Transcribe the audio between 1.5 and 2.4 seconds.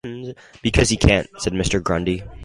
Mr. Grundy.